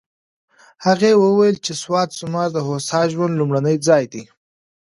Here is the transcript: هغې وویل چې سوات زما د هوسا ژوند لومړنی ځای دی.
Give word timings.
هغې 0.85 1.11
وویل 1.23 1.55
چې 1.65 1.73
سوات 1.81 2.09
زما 2.21 2.43
د 2.51 2.57
هوسا 2.67 3.01
ژوند 3.11 3.33
لومړنی 3.37 3.75
ځای 3.87 4.03
دی. 4.13 4.23